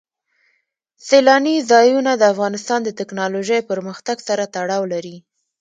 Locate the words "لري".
4.93-5.17